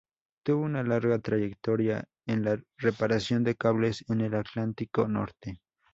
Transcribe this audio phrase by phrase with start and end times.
[0.43, 5.59] Tuvo una larga trayectoria en la reparación de cables en el Atlántico Norte.